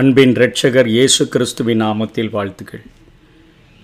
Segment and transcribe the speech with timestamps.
[0.00, 2.82] அன்பின் இரட்சகர் இயேசு கிறிஸ்துவின் நாமத்தில் வாழ்த்துக்கள்.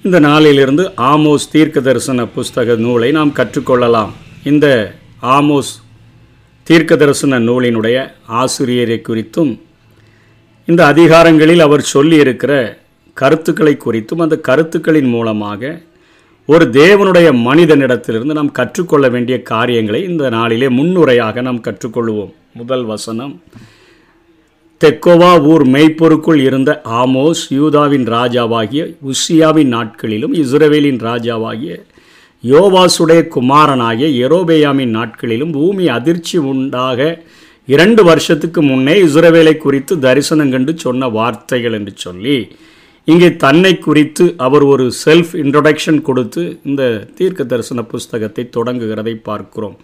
[0.04, 4.12] இந்த நாளிலிருந்து ஆமோஸ் தீர்க்க தரிசன புஸ்தக நூலை நாம் கற்றுக்கொள்ளலாம்.
[4.44, 4.66] இந்த
[5.22, 5.72] ஆமோஸ்
[6.62, 9.52] தீர்க்க தரிசன நூலினுடைய ஆசிரியரை குறித்தும்
[10.66, 12.52] இந்த அதிகாரங்களில் அவர் சொல்லியிருக்கிற
[13.12, 15.80] கருத்துக்களை குறித்தும் அந்த கருத்துக்களின் மூலமாக
[16.46, 22.32] ஒரு தேவனுடைய மனிதனிடத்திலிருந்து நாம் கற்றுக்கொள்ள வேண்டிய காரியங்களை இந்த நாளிலே முன்னுரையாக நாம் கற்றுக்கொள்வோம்.
[22.54, 23.34] முதல் வசனம்
[24.80, 31.72] தெக்கோவா ஊர் மெய்ப்பொருக்குள் இருந்த ஆமோஸ் யூதாவின் ராஜாவாகிய உசியாவின் நாட்களிலும் இஸ்ரவேலின் ராஜாவாகிய
[32.44, 37.00] யோவாசுடைய குமாரனாகிய எரோபேயாமின் நாட்களிலும் பூமி அதிர்ச்சி உண்டாக
[37.68, 42.38] இரண்டு வருஷத்துக்கு முன்னே இஸ்ரவேலை குறித்து தரிசனம் கண்டு சொன்ன வார்த்தைகள் என்று சொல்லி
[43.08, 46.82] இங்கே தன்னை குறித்து அவர் ஒரு செல்ஃப் இன்ட்ரொடக்ஷன் கொடுத்து இந்த
[47.14, 49.76] தீர்க்க தரிசன புஸ்தகத்தை தொடங்குகிறதை பார்க்கிறோம்.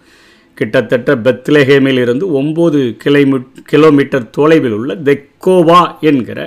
[0.55, 6.39] கிட்டத்தட்ட பெத்லேஹேமில் இருந்து ஒம்பது கிலோமீ கிலோமீட்டர் தொலைவில் உள்ள தெக்கோவா என்கிற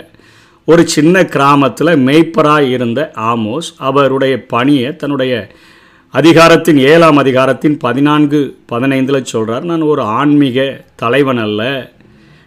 [0.65, 5.35] ஒரு சின்ன கிராமத்தில் மெய்ப்பராக இருந்த ஆமோஸ் அவருடைய பணியை தன்னுடைய
[6.15, 8.41] அதிகாரத்தின் ஏழாம் அதிகாரத்தின் பதினான்கு
[8.73, 11.91] பதினைந்தில் சொல்கிறார் நான் ஒரு ஆன்மீக தலைவன் அல்ல.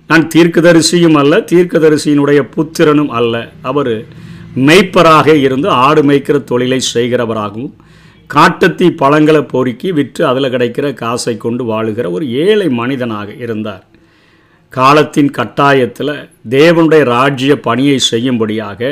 [0.08, 3.52] நான் தீர்க்கதரிசியும் அல்ல தீர்க்கதரிசியினுடைய புத்திரனும் அல்ல.
[3.62, 3.94] அவர்
[4.56, 7.72] மெய்ப்பராக இருந்து ஆடு மேய்க்கிற தொழிலை செய்கிறவராகவும்
[8.34, 13.86] காட்டத்தி பழங்களை பொறுக்கி விற்று அதில் கிடைக்கிற காசை கொண்டு வாழுகிற ஒரு ஏழை மனிதனாக இருந்தார்.
[14.74, 16.14] காலத்தின் கட்டாயத்தில்
[16.56, 18.92] தேவனுடைய ராஜ்ய பணியை செய்யும்படியாக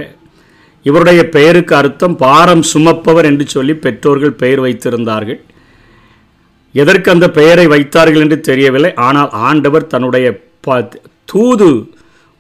[0.85, 5.39] இவருடைய பெயருக்கு அர்த்தம் பாரம் சுமப்பவர் என்று சொல்லி பெற்றோர்கள் பெயர் வைத்திருந்தார்கள்.
[6.75, 8.91] எதற்கு அந்த பெயரை வைத்தார்கள் என்று தெரியவில்லை.
[9.07, 10.27] ஆனால் ஆண்டவர் தன்னுடைய
[10.67, 10.77] ப
[11.31, 11.69] தூது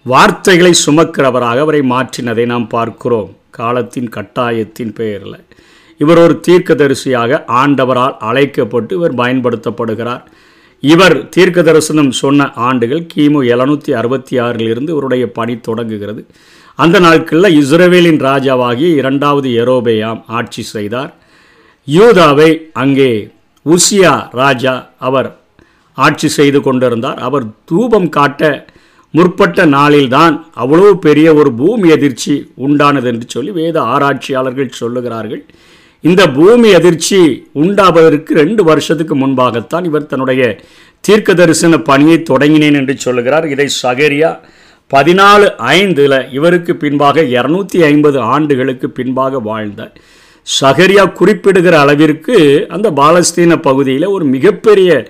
[0.05, 3.31] வார்த்தைகளை சுமக்கிறவராக அவரை மாற்றினதை நாம் பார்க்கிறோம்.
[3.59, 5.39] காலத்தின் கட்டாயத்தின் பெயரில்.
[5.99, 10.23] இவர் ஒரு தீர்க்கதரிசியாக ஆண்டவரால் அழைக்கப்பட்டு இவர் பயன்படுத்தப்படுகிறார்.
[10.83, 16.21] இவர் தீர்க்க தரிசனம் சொன்ன ஆண்டுகள் கிமு எழுநூற்றி அறுபத்தி ஆறிலிருந்து இவருடைய பணி தொடங்குகிறது.
[16.79, 21.11] அந்த நாட்களில் இஸ்ரேவேலின் ராஜாவாகிய இரண்டாவது எரோபேயாம் ஆட்சி செய்தார்.
[21.87, 22.49] யூதாவை
[22.83, 23.11] அங்கே
[23.65, 24.73] உசியா ராஜா
[25.07, 25.29] அவர்
[25.97, 27.19] ஆட்சி செய்து கொண்டிருந்தார்.
[27.27, 28.51] அவர் தூபம் காட்ட
[29.13, 32.33] முற்பட்ட நாளில்தான் அவ்வளவு பெரிய ஒரு பூமி எதிர்ச்சி
[32.65, 35.43] உண்டானது என்று சொல்லி வேத ஆராய்ச்சியாளர்கள் சொல்லுகிறார்கள்.
[36.01, 37.19] இந்த பூமி அதிர்ச்சி
[37.53, 40.59] உண்டாவதற்கு ரெண்டு வருஷத்துக்கு முன்பாகத்தான் இவர் தன்னுடைய
[41.01, 43.47] தீர்க்க தரிசன பணியை தொடங்கினேன் என்று சொல்லுகிறார்.
[43.47, 44.39] இதை சகரியா
[44.93, 49.91] பதினாலு ஐந்தில் இவருக்கு பின்பாக இரநூத்தி ஐம்பது ஆண்டுகளுக்கு பின்பாக வாழ்ந்த
[50.61, 55.07] சகரியா குறிப்பிடுகிற அளவிற்கு அந்த பாலஸ்தீன பகுதியில் ஒரு மிகப்பெரிய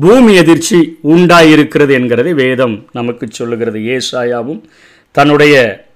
[0.00, 3.78] பூமி அதிர்ச்சி உண்டாயிருக்கிறது என்கிறதை வேதம் நமக்கு சொல்லுகிறது.
[3.78, 4.60] ஏசாயாவும்
[5.10, 5.86] தன்னுடைய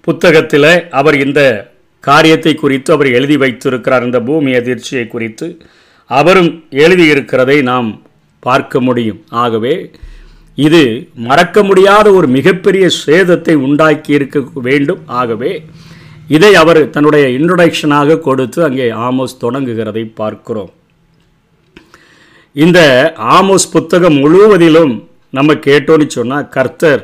[0.00, 1.69] புத்தகத்தில் அவர் இந்த
[2.00, 4.04] காரியத்தை குறித்து அவர் எழுதி வைத்திருக்கிறார்.
[4.04, 5.46] இந்த பூமி அதிர்ச்சியை குறித்து
[6.06, 8.02] அவரும் எழுதியிருக்கிறதை நாம்
[8.40, 9.20] பார்க்க முடியும்.
[9.28, 9.74] ஆகவே
[10.54, 10.82] இது
[11.14, 15.02] மறக்க முடியாத ஒரு மிகப்பெரிய சேதத்தை உண்டாக்கி இருக்க வேண்டும்.
[15.06, 15.52] ஆகவே
[16.28, 20.72] இதை அவர் தன்னுடைய இன்ட்ரொடக்ஷனாக கொடுத்து அங்கே ஆமோஸ் தொடங்குகிறதை பார்க்கிறோம்.
[22.52, 22.80] இந்த
[23.36, 24.94] ஆமோஸ் புத்தகம் முழுவதிலும்
[25.30, 27.02] நம்ம கேட்டோன்னு சொன்னால் கர்த்தர்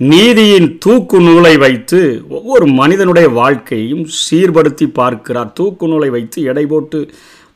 [0.00, 1.98] நீதியின் தூக்கு நூலை வைத்து
[2.28, 5.52] ஒவ்வொரு மனிதனுடைய வாழ்க்கையும் சீர்படுத்தி பார்க்கிறார்.
[5.52, 6.98] தூக்கு நூலை வைத்து எடை போட்டு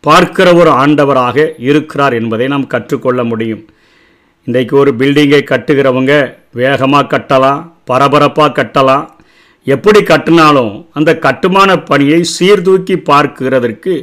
[0.00, 3.68] பார்க்கிற ஒரு ஆண்டவராக இருக்கிறார் என்பதை நாம் கற்றுக்கொள்ள முடியும்.
[4.44, 6.14] இன்றைக்கு ஒரு பில்டிங்கை கட்டுகிறவங்க
[6.52, 9.04] வேகமாக கட்டலாம் பரபரப்பாக கட்டலாம்.
[9.66, 13.94] எப்படி கட்டினாலும் அந்த கட்டுமான பணியை சீர்தூக்கி பார்க்கிறதற்கு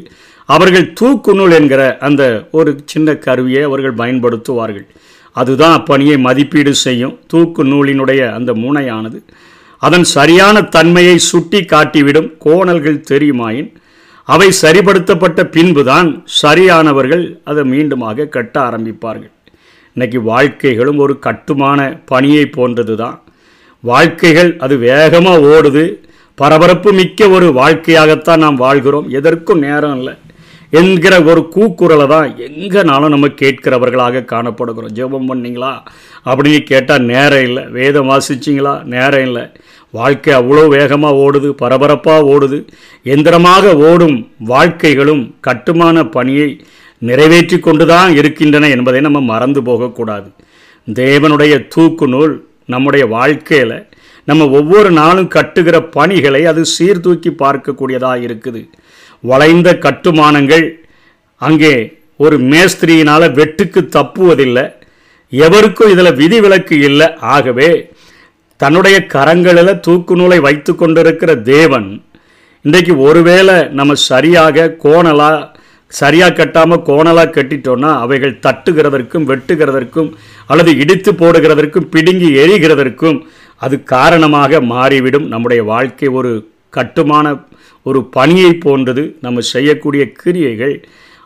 [0.46, 4.88] அவர்கள் தூக்குநூல் என்கிற அந்த ஒரு சின்ன கருவியை அவர்கள் பயன்படுத்துவார்கள்.
[5.42, 7.16] அதுதான் அப்பணியை மதிப்பீடு செய்யும்.
[7.32, 9.20] தூக்கு நூலினுடைய அந்த முனையானது.
[9.82, 13.70] அதன் சரியான தன்மையை சுட்டி காட்டிவிடும் கோணல்கள் தெரியுமாயின்
[14.34, 16.10] அவை சரிப்படுத்தப்பட்ட பின்புதான்
[16.42, 19.34] சரியானவர்கள் அதை மீண்டுமாக கட்ட ஆரம்பிப்பார்கள்.
[19.96, 21.80] இன்னைக்கு வாழ்க்கைகளும் ஒரு கட்டுமான
[22.12, 23.18] பணியை போன்றது தான்
[23.84, 25.86] வாழ்க்கைகள் அது வேகமாக ஓடுது.
[26.42, 29.08] பரபரப்பு மிக்க ஒரு வாழ்க்கையாகத்தான் நாம் வாழ்கிறோம்.
[29.20, 30.16] எதற்கும் நேரம் இல்லை.
[30.72, 34.96] என்கிற ஒரு கூக்குரலை தான் எங்கேனாலும் நம்ம கேட்கிறவர்களாக காணப்படுகிறோம்.
[34.96, 35.84] ஜெபம் பண்ணிங்களா?
[36.26, 37.64] அப்படின்னு கேட்டால் நேரம் இல்லை.
[37.68, 38.84] வேதம் வாசிச்சிங்களா?
[38.84, 39.52] நேரம் இல்லை.
[39.92, 42.68] வாழ்க்கை அவ்வளோ வேகமாக ஓடுது பரபரப்பாக ஓடுது.
[43.04, 46.62] எந்திரமாக ஓடும் வாழ்க்கைகளும் கட்டுமான பணியை
[47.00, 50.30] நிறைவேற்றி கொண்டு தான் இருக்கின்றன என்பதை நம்ம மறந்து போகக்கூடாது.
[50.88, 53.88] தேவனுடைய தூக்கு நூல் நம்முடைய வாழ்க்கையில்
[54.24, 58.70] நம்ம ஒவ்வொரு நாளும் கட்டுகிற பணிகளை அது சீர்தூக்கி பார்க்கக்கூடியதாக இருக்குது.
[59.24, 60.66] வளைந்த கட்டுமானங்கள்
[61.42, 61.74] அங்கே
[62.26, 64.66] ஒரு மேஸ்திரியினால் வெட்டுக்கு தப்புவதில்லை.
[65.32, 67.08] எவருக்கும் இதில் விதிவிலக்கு இல்லை.
[67.36, 67.70] ஆகவே
[68.60, 71.90] தன்னுடைய கரங்களில் தூக்கு நூலை வைத்து கொண்டிருக்கிற தேவன்
[72.66, 75.46] இன்றைக்கு ஒருவேளை நம்ம சரியாக கோணலாக
[75.92, 80.10] சரியாக கட்டாமல் கோணலாக கட்டிட்டோன்னா அவைகள் தட்டுகிறதற்கும் வெட்டுகிறதற்கும்
[80.52, 83.20] அல்லது இடித்து போடுகிறதற்கும் பிடுங்கி எரிகிறதற்கும்
[83.62, 85.28] அது காரணமாக மாறிவிடும்.
[85.34, 86.32] நம்முடைய வாழ்க்கை ஒரு
[86.70, 87.36] கட்டுமான
[87.84, 90.84] ஒரு பணியை போன்றது நம்ம செய்யக்கூடிய கிரியைகள்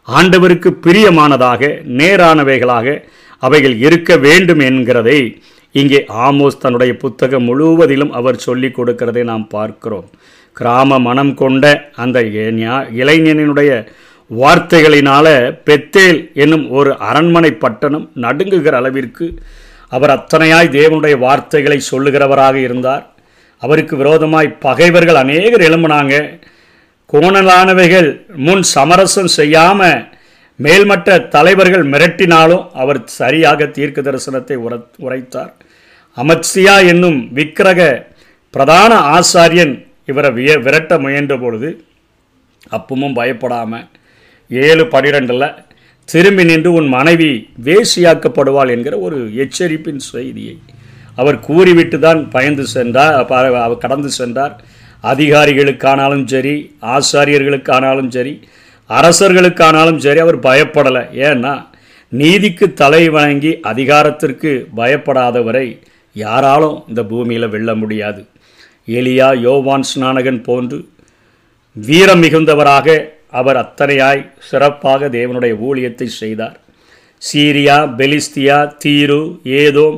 [0.07, 3.03] ஆண்டவருக்கு பிரியமானதாக நேரானவைகளாக
[3.39, 5.41] அவைகள் இருக்க வேண்டும் என்கிறதை
[5.71, 10.09] இங்கே ஆமோஸ் தன்னுடைய புத்தகம் முழுவதிலும் அவர் சொல்லிக் கொடுக்கிறதை நாம் பார்க்கிறோம்.
[10.53, 12.21] கிராம மனம் கொண்ட அந்த
[13.01, 13.87] இளைஞனினுடைய
[14.31, 15.27] வார்த்தைகளினால
[15.65, 19.39] பெத்தேல் என்னும் ஒரு அரண்மனை பட்டணம் நடுங்குகிற அளவிற்கு
[19.89, 23.10] அவர் அத்தனையாய் தேவனுடைய வார்த்தைகளை சொல்லுகிறவராக இருந்தார்.
[23.61, 26.15] அவருக்கு விரோதமாய் பகைவர்கள் அநேகர் எழும்பினாங்க.
[27.13, 28.09] கோணலானவைகள்
[28.47, 29.99] முன் சமரசம் செய்யாமல்
[30.59, 34.73] மேல்மட்ட தலைவர்கள் மிரட்டினாலும் அவர் சரியாக தீர்க்க தரிசனத்தை உர
[35.05, 35.53] உரைத்தார்.
[36.17, 37.81] அமத்சியா என்னும் விக்கிரக
[38.53, 39.73] பிரதான ஆசாரியன்
[40.09, 41.69] இவரை விய விரட்ட முயன்ற பொழுது
[42.75, 43.87] அப்பவும் பயப்படாமல்
[44.51, 45.47] ஏழு பனிரெண்டில்
[46.09, 47.31] திரும்பி நின்று உன் மனைவி
[47.67, 50.55] வேசியாக்கப்படுவாள் என்கிற ஒரு எச்சரிப்பின் செய்தியை
[51.21, 54.55] அவர் கூறிவிட்டு தான் பயந்து சென்றார் அவர் கடந்து சென்றார்.
[55.11, 56.55] அதிகாரிகளுக்கானாலும் சரி
[56.95, 58.33] ஆசாரியர்களுக்கானாலும் சரி
[58.89, 61.03] அரசர்களுக்கானாலும் சரி அவர் பயப்படலை.
[61.27, 61.53] ஏன்னா
[62.11, 65.67] நீதிக்கு தலை வணங்கி அதிகாரத்திற்கு பயப்படாதவரை
[66.15, 68.21] யாராலும் இந்த பூமியில் வெல்ல முடியாது.
[68.99, 70.79] எலியா யோவான் ஸ்நானகன் போன்று
[71.75, 72.87] வீரம் மிகுந்தவராக
[73.39, 76.57] அவர் அத்தனையாய் சிறப்பாக தேவனுடைய ஊழியத்தை செய்தார்.
[77.21, 79.21] சீரியா பெலிஸ்தியா தீரு
[79.63, 79.97] ஏதோம்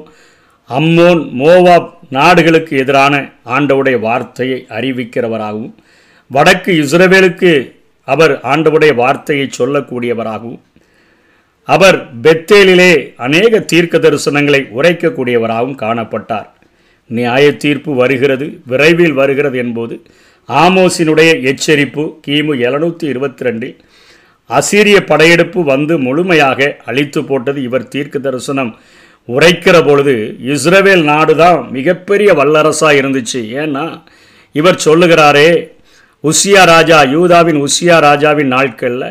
[0.74, 3.16] அம்மோன் மோவாப் நாடுகளுக்கு எதிரான
[3.46, 5.74] ஆண்டவுடைய வார்த்தையை அறிவிக்கிறவராகவும்
[6.32, 7.52] வடக்கு இஸ்ரவேலுக்கு
[8.08, 10.62] அவர் ஆண்டவுடைய வார்த்தையை சொல்லக்கூடியவராகவும்
[11.68, 16.50] அவர் பெத்தேலிலே அநேக தீர்க்க தரிசனங்களை உரைக்கக்கூடியவராகவும் காணப்பட்டார்.
[17.10, 19.96] நியாய தீர்ப்பு வருகிறது விரைவில் வருகிறது என்பது
[20.50, 23.76] ஆமோசினுடைய எச்சரிப்பு கிமு எழுநூற்றி இருபத்தி ரெண்டில்
[24.50, 28.72] அசீரிய படையெடுப்பு வந்து முழுமையாக அழித்து போட்டது இவர் தீர்க்க தரிசனம்
[29.28, 30.16] உரைக்கிற பொழுது
[30.54, 33.42] இஸ்ரவேல் நாடு தான் மிகப்பெரிய வல்லரசாக இருந்துச்சு.
[33.62, 33.86] ஏன்னா
[34.52, 35.50] இவர் சொல்லுகிறாரே
[36.24, 39.10] உசியா ராஜா யூதாவின் உசியா ராஜாவின் நாட்களில்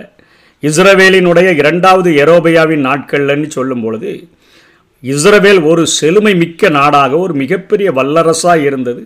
[0.62, 4.12] இஸ்ரவேலினுடைய இரண்டாவது எரோபியாவின் நாட்கள்லன்னு சொல்லும் பொழுது
[5.02, 9.02] இஸ்ரவேல் ஒரு செழுமை மிக்க நாடாக ஒரு மிகப்பெரிய வல்லரசாக இருந்தது.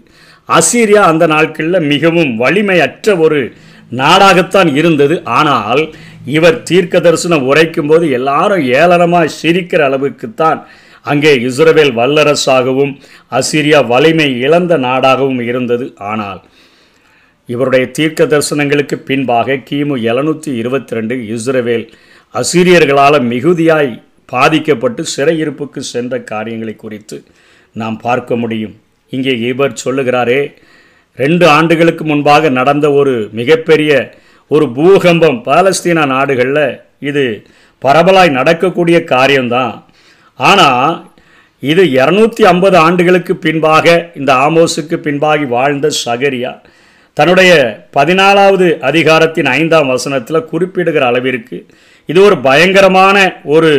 [0.49, 3.41] அசீரியா அந்த நாட்களில் மிகவும் வலிமையற்ற ஒரு
[3.93, 5.17] நாடாகத்தான் இருந்தது.
[5.39, 5.83] ஆனால்
[6.37, 10.61] இவர் தீர்க்க தரிசனம் உரைக்கும் போது எல்லாரும் ஏளனமாக சிரிக்கிற அளவுக்குத்தான்
[11.11, 12.93] அங்கே இஸ்ரவேல் வல்லரசாகவும்
[13.39, 15.87] அசிரியா வலிமை இழந்த நாடாகவும் இருந்தது.
[16.11, 16.41] ஆனால்
[17.49, 21.87] இவருடைய தீர்க்க தரிசனங்களுக்கு பின்பாக கிமு எழுநூற்றி இருபத்தி ரெண்டு இஸ்ரவேல்
[22.35, 23.93] அசிரியர்களால் மிகுதியாய்
[24.33, 27.17] பாதிக்கப்பட்டு சிறையிருப்புக்கு சென்ற காரியங்களை குறித்து
[27.77, 28.75] நாம் பார்க்க முடியும்.
[29.13, 30.41] இங்கே இவர் சொல்லுகிறாரே
[31.19, 33.93] ரெண்டு ஆண்டுகளுக்கு முன்பாக நடந்த ஒரு மிகப்பெரிய
[34.51, 36.67] ஒரு பூகம்பம் பாலஸ்தீனா நாடுகளில்
[37.09, 37.25] இது
[37.85, 39.75] பரவலாய் நடக்கக்கூடிய காரியம்தான்.
[40.39, 41.11] ஆனால்
[41.63, 46.53] இது இரநூத்தி ஐம்பது ஆண்டுகளுக்கு பின்பாக இந்த ஆமோஸுக்கு பின்பாகி வாழ்ந்த சகரியா.
[47.17, 47.53] தன்னுடைய
[47.97, 51.59] பதினாலாவது அதிகாரத்தின் ஐந்தாம் வசனத்தில் குறிப்பிடுகிற அளவிற்கு
[52.07, 53.73] இது ஒரு பயங்கரமான ஒரு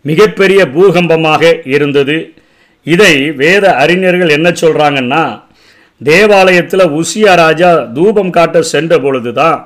[0.00, 2.16] மிகப்பெரிய பூகம்பமாக இருந்தது.
[2.86, 5.24] இதை வேத அறிஞர்கள் என்ன சொல்கிறாங்கன்னா
[6.00, 9.58] தேவாலயத்தில் உசியா ராஜா தூபம் காட்ட சென்ற பொழுதுதான்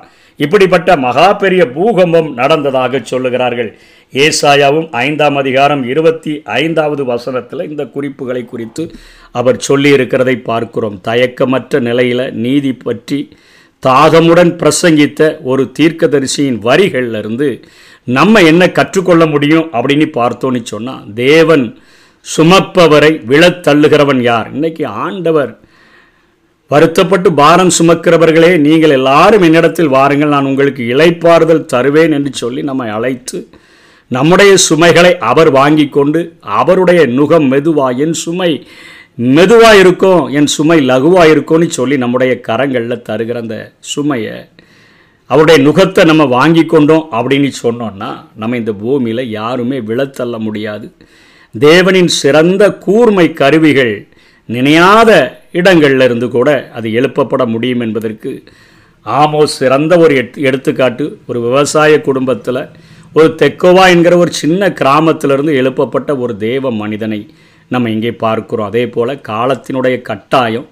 [0.43, 3.69] இப்படிப்பட்ட மகா பெரிய பூகம்பம் நடந்ததாக சொல்லுகிறார்கள்.
[4.13, 8.83] ஏசாயாவும் ஐந்தாம் அதிகாரம் இருபத்தி ஐந்தாவது வசனத்தில் இந்த குறிப்புகளை குறித்து
[9.31, 11.01] அவர் சொல்லியிருக்கிறதை பார்க்கிறோம்.
[11.07, 13.19] தயக்கமற்ற நிலையில் நீதி பற்றி
[13.87, 17.49] தாகமுடன் பிரசங்கித்த ஒரு தீர்க்கதரிசியின் வரிகளிலிருந்து
[18.17, 21.65] நம்ம என்ன கற்றுக்கொள்ள முடியும் அப்படின்னு பார்த்தோன்னு சொன்னால் தேவன்
[22.37, 24.49] சுமப்பவரை விழத் தள்ளுகிறவன் யார்?
[24.53, 25.51] இன்னைக்கு ஆண்டவர்
[26.69, 33.47] வருத்தப்பட்டு பாரம் சுமக்கிறவர்களே நீங்கள் எல்லாரும் என்னிடத்தில் வாருங்கள் நான் உங்களுக்கு இளைப்பாறுதல் தருவேன் என்று சொல்லி நம்மை அழைத்து
[34.07, 38.67] நம்முடைய சுமைகளை அவர் வாங்கி கொண்டு அவருடைய நுகம் மெதுவா என் சுமை
[39.15, 44.45] மெதுவாக இருக்கும் என் சுமை லகுவாக இருக்கும்னு சொல்லி நம்முடைய கரங்களில் தருகிற அந்த சுமையை
[45.25, 50.91] அவருடைய நுகத்தை நம்ம வாங்கி கொண்டோம் அப்படின்னு சொன்னோன்னா நம்ம இந்த பூமியில் யாருமே விழத்தள்ள முடியாது.
[51.59, 54.07] தேவனின் சிறந்த கூர்மை கருவிகள்
[54.49, 58.31] நினையாத இடங்கள்ல இருந்து கூட அது எழுப்பப்பட முடியும் என்பதற்கு
[59.05, 61.05] ஆமோஸ் சிறந்த ஒரு எடுத்து எடுத்துக்காட்டு.
[61.27, 62.61] ஒரு விவசாய குடும்பத்தில்
[63.13, 67.21] ஒரு தெக்கோவா என்கிற ஒரு சின்ன கிராமத்திலிருந்து எழுப்பப்பட்ட ஒரு தேவ மனிதனை
[67.67, 68.65] நம்ம இங்கே பார்க்கிறோம்.
[68.65, 70.67] அதே போல் காலத்தினுடைய கட்டாயம்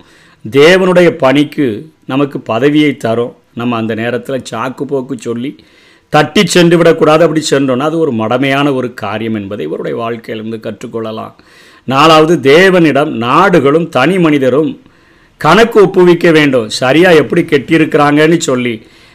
[0.49, 1.67] தேவனுடைய பணிக்கு
[2.05, 3.35] நமக்கு பதவியை தரும்.
[3.53, 5.51] நம்ம அந்த நேரத்தில் சாக்கு போக்கு சொல்லி
[6.09, 7.21] தட்டி சென்று விடக்கூடாது.
[7.25, 11.33] அப்படி சென்றோன்னா அது ஒரு மடமையான ஒரு காரியம் என்பதை இவருடைய வாழ்க்கையிலிருந்து கற்றுக்கொள்ளலாம்.
[11.91, 14.71] நாலாவது தேவனிடம் நாடுகளும் தனி மனிதரும்
[15.41, 16.69] கணக்கு ஒப்புவிக்க வேண்டும்.
[16.81, 18.73] சரியாக எப்படி கெட்டியிருக்கிறாங்கன்னு சொல்லி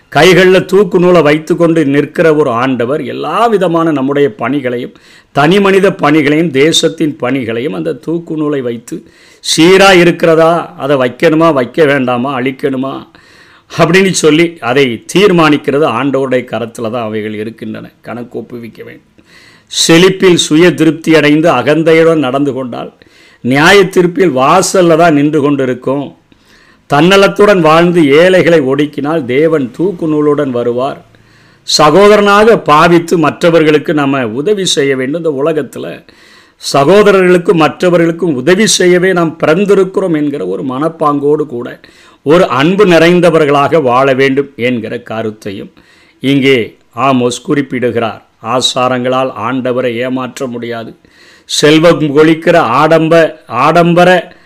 [0.08, 4.94] கைகளில் தூக்கு நூலை வைத்து கொண்டு நிற்கிற ஒரு ஆண்டவர் எல்லா விதமான நம்முடைய பணிகளையும்
[5.32, 8.96] தனி மனித பணிகளையும் தேசத்தின் பணிகளையும் அந்த தூக்கு நூலை வைத்து
[9.40, 10.74] சீராக இருக்கிறதா?
[10.78, 11.52] அதை வைக்கணுமா?
[11.52, 12.38] வைக்க வேண்டாமா?
[12.38, 12.94] அழிக்கணுமா?
[13.78, 17.90] அப்படின்னு சொல்லி அதை தீர்மானிக்கிறது ஆண்டவருடைய கரத்தில் தான் அவைகள் இருக்கின்றன.
[18.00, 19.10] கணக்கு ஒப்புவிக்க வேண்டும்.
[19.72, 22.90] செழிப்பில் சுய திருப்தி அடைந்து அகந்தையுடன் நடந்து கொண்டால்
[23.44, 26.04] நியாய தீர்ப்பில் வாசலில் தான் நின்று கொண்டிருக்கும்.
[26.90, 31.00] தன்னலத்துடன் வாழ்ந்து ஏழைகளை ஒடுக்கினால் தேவன் தூக்கு நூலுடன் வருவார்.
[31.66, 35.92] சகோதரனாக பாவித்து மற்றவர்களுக்கு நம்ம உதவி செய்ய வேண்டும் இந்த உலகத்தில்.
[36.72, 41.68] சகோதரர்களுக்கும் மற்றவர்களுக்கும் உதவி செய்யவே நாம் பிறந்திருக்கிறோம் என்கிற ஒரு மனப்பாங்கோடு கூட
[42.22, 45.72] ஒரு அன்பு நிறைந்தவர்களாக வாழ வேண்டும் என்கிற கருத்தையும்
[46.20, 46.58] இங்கே
[47.08, 48.22] ஆமோஸ் குறிப்பிடுகிறார்.
[48.42, 50.96] ஆசாரங்களால் ஆண்டவரை ஏமாற்ற முடியாது.
[51.44, 53.14] செல்வம் கொளிக்கிற ஆடம்ப
[53.46, 54.36] ஆடம்பர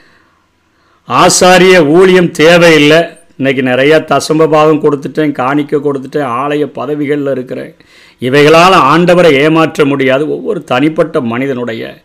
[1.09, 3.01] ஆசாரிய ஊழியம் தேவையில்லை.
[3.37, 7.75] இன்னைக்கு நிறையா தசம்ப பாகம் கொடுத்துட்டேன் காணிக்க கொடுத்துட்டேன் ஆலய பதவிகளில் இருக்கிறேன்.
[8.19, 10.31] இவைகளால் ஆண்டவரை ஏமாற்ற முடியாது.
[10.31, 12.03] ஒவ்வொரு தனிப்பட்ட மனிதனுடைய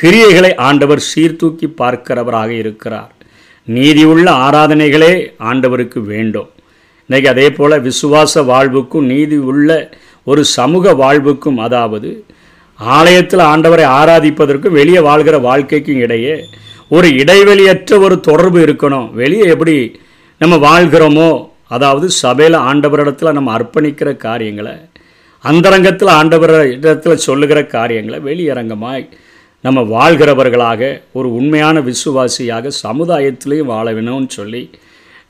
[0.00, 3.12] கிரியைகளை ஆண்டவர் சீர்தூக்கி பார்க்கிறவராக இருக்கிறார்.
[3.64, 6.50] நீதியுள்ள ஆராதனைகளே ஆண்டவருக்கு வேண்டும்.
[7.08, 9.90] இன்றைக்கி அதே போல் விசுவாச வாழ்வுக்கும் நீதி உள்ள
[10.26, 12.10] ஒரு சமூக வாழ்வுக்கும் அதாவது
[12.80, 16.36] ஆலயத்தில் ஆண்டவரை ஆராதிப்பதற்கும் வெளியே வாழ்கிற வாழ்க்கைக்கும் இடையே
[16.88, 19.06] ஒரு இடைவெளியற்ற ஒரு தொடர்பு இருக்கணும்.
[19.12, 19.76] வெளியே எப்படி
[20.40, 21.28] நம்ம வாழ்கிறோமோ
[21.68, 24.74] அதாவது சபையில் ஆண்டவரிடத்தில் நம்ம அர்ப்பணிக்கிற காரியங்களை
[25.44, 29.04] அந்தரங்கத்தில் ஆண்டவர் இடத்துல சொல்லுகிற காரியங்களை வெளியரங்கமாய்
[29.64, 34.62] நம்ம வாழ்கிறவர்களாக ஒரு உண்மையான விசுவாசியாக சமுதாயத்திலையும் வாழ வேணும்னு சொல்லி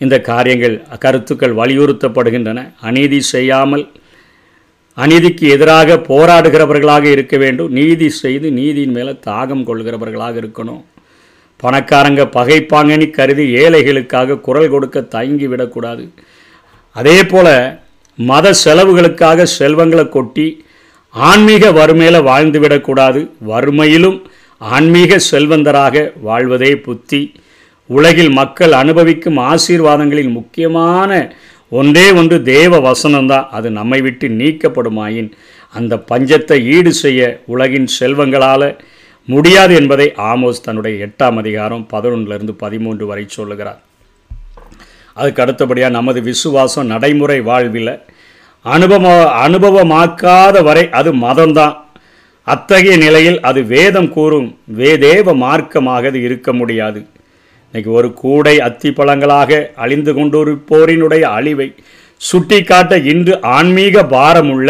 [0.00, 2.60] இந்த காரியங்கள் கருத்துக்கள் வலியுறுத்தப்படுகின்றன.
[2.80, 3.84] அநீதி செய்யாமல்
[4.96, 7.70] அநீதிக்கு எதிராக போராடுகிறவர்களாக இருக்க வேண்டும்.
[7.72, 10.84] நீதி செய்து நீதியின் மேலே தாகம் கொள்கிறவர்களாக இருக்கணும்.
[11.62, 16.10] பணக்காரங்க பகைப்பாங்கன்னு கருதி ஏழைகளுக்காக குரல் கொடுக்க தயங்கி விடக்கூடாது.
[16.92, 17.78] அதே போல்
[18.16, 20.64] மத செலவுகளுக்காக செல்வங்களை கொட்டி
[21.10, 23.30] ஆன்மீக வறுமையில் வாழ்ந்து விடக்கூடாது.
[23.48, 24.22] வறுமையிலும்
[24.58, 27.32] ஆன்மீக செல்வந்தராக வாழ்வதே புத்தி.
[27.86, 31.34] உலகில் மக்கள் அனுபவிக்கும் ஆசீர்வாதங்களில் முக்கியமான
[31.70, 33.46] ஒன்றே ஒன்று தேவ வசனம்தான்.
[33.56, 35.30] அது நம்மை விட்டு நீக்கப்படுமாயின்
[35.72, 37.20] அந்த பஞ்சத்தை ஈடு செய்ய
[37.54, 38.68] உலகின் செல்வங்களால்
[39.28, 43.80] முடியாது என்பதை ஆமோஸ் தன்னுடைய எட்டாம் அதிகாரம் பதினொன்றிலிருந்து பதிமூன்று வரை சொல்லுகிறார்.
[45.14, 47.94] அதுக்கு அடுத்தபடியாக நமது விசுவாசம் நடைமுறை வாழ்வில்
[48.64, 49.06] அனுபவ
[49.46, 51.74] அனுபவமாக்காத வரை அது மதம்தான்.
[52.46, 57.00] அத்தகைய நிலையில் அது வேதம் கூறும் வேதேவ மார்க்கமாக அது இருக்க முடியாது.
[57.74, 61.74] இன்னைக்கு ஒரு கூடை அத்தி பழங்களாக அழிந்து கொண்டிருப்போரினுடைய அழிவை
[62.20, 64.68] சுட்டி காட்ட இன்று ஆன்மீக பாரமுள்ள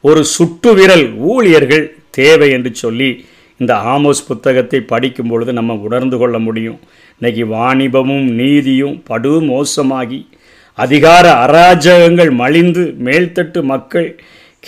[0.00, 3.24] ஒரு சுட்டு விரல் ஊழியர்கள் தேவை என்று சொல்லி
[3.56, 6.78] இந்த ஆமோஸ் புத்தகத்தை படிக்கும் பொழுது நம்ம உணர்ந்து கொள்ள முடியும்.
[7.20, 10.26] இன்னைக்கு வாணிபமும் நீதியும் படு மோசமாகி
[10.74, 14.20] அதிகார அராஜகங்கள் மலிந்து மேல்தட்டு மக்கள்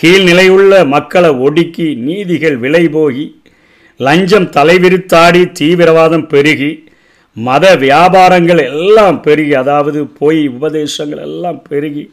[0.03, 3.25] கீழ்நிலையுள்ள மக்களை ஒடுக்கி நீதிகள் விலை போகி
[3.97, 6.88] லஞ்சம் தலைவிரித்தாடி தீவிரவாதம் பெருகி
[7.47, 12.03] மத வியாபாரங்கள் எல்லாம் பெருகி அதாவது போய் உபதேசங்கள் எல்லாம் பெருகி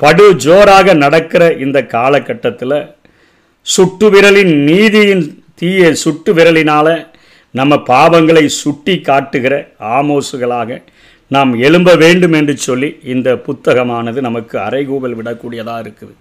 [0.00, 2.78] படு ஜோராக நடக்கிற இந்த காலகட்டத்தில்
[3.66, 5.24] சுட்டு விரலின் நீதியின்
[5.54, 6.94] தீய சுட்டு விரலினால்
[7.54, 9.54] நம்ம பாவங்களை சுட்டி காட்டுகிற
[9.98, 10.78] ஆமோசுகளாக
[11.30, 16.14] நாம் எழும்ப வேண்டும் என்று சொல்லி இந்த புத்தகமானது நமக்கு அறைகூவல் விடக்கூடியதாக இருக்குது.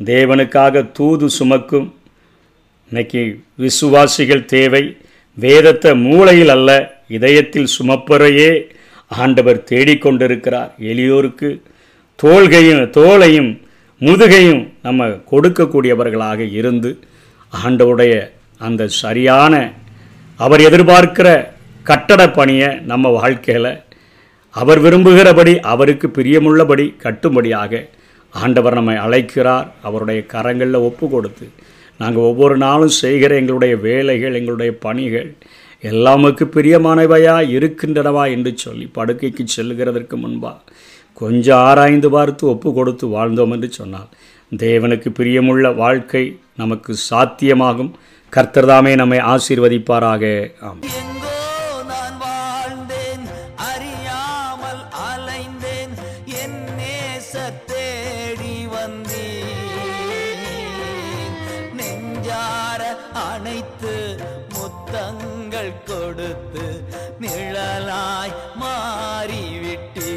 [0.00, 1.88] தேவனுக்காக தூது சுமக்கும்
[2.92, 3.22] இன்னைக்கு
[3.56, 4.84] விசுவாசிகள் தேவை.
[5.36, 6.70] வேதத்தை மூளையில் அல்ல
[7.18, 8.50] இதயத்தில் சுமப்பறையே
[9.10, 10.70] ஆண்டவர் தேடிக்கொண்டிருக்கிறார்.
[10.90, 11.48] எளியோருக்கு
[12.18, 13.50] தோள்கையும் தோளையும்
[14.00, 16.90] முதுகையும் நம்ம கொடுக்கக்கூடியவர்களாக இருந்து
[17.52, 18.14] ஆண்டவருடைய
[18.60, 19.54] அந்த சரியான
[20.40, 21.28] அவர் எதிர்பார்க்கிற
[21.90, 23.72] கட்டட பணியை நம்ம வாழ்க்கையில்
[24.54, 27.82] அவர் விரும்புகிறபடி அவருக்கு பிரியமுள்ளபடி கட்டும்படியாக
[28.34, 29.66] ஆண்டவர் நம்மை அழைக்கிறார்.
[29.88, 31.46] அவருடைய கரங்களில் ஒப்பு கொடுத்து
[32.00, 35.30] நாங்கள் ஒவ்வொரு நாளும் செய்கிற எங்களுடைய வேலைகள் எங்களுடைய பணிகள்
[35.82, 40.56] எல்லாமுக்கு பிரியமானவையா இருக்கின்றனவா என்று சொல்லி படுக்கைக்கு செல்லுகிறதற்கு முன்பா
[41.14, 44.08] கொஞ்சம் ஆராய்ந்து பார்த்து ஒப்பு கொடுத்து வாழ்ந்தோம் என்று சொன்னால்
[44.56, 47.90] தேவனுக்கு பிரியமுள்ள வாழ்க்கை நமக்கு சாத்தியமாகும்.
[48.32, 50.50] கர்த்தர்தாமே நம்மை ஆசீர்வதிப்பாராக.
[50.60, 51.11] ஆம்
[67.20, 70.12] நிழலாய் மாறிவிட்டே.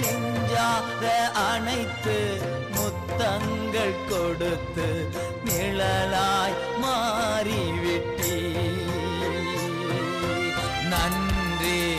[0.00, 5.08] நெஞ்சார அனைத்து முத்தங்கள் கொடுத்து
[5.44, 8.36] நிழலாய் மாறிவிட்டே.
[10.88, 11.96] நன்றி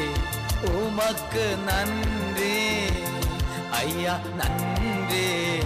[0.62, 2.86] உமக்கு நன்றி.
[3.72, 5.60] ஐயா நன்றி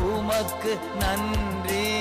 [0.00, 1.97] உமக்கு நன்றி.